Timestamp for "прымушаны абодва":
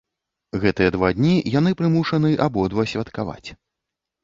1.83-2.89